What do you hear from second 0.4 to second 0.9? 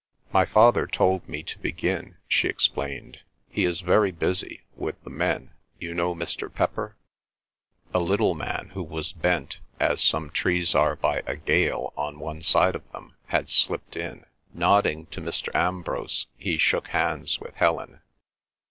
father